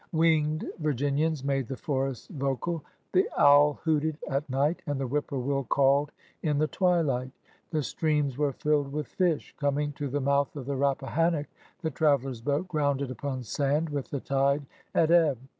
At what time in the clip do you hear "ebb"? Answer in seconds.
15.11-15.37